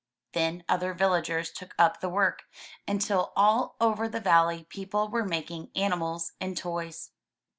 [0.33, 2.45] Then other villagers took up the work,
[2.87, 7.11] until all over the valley people were making animals and toys.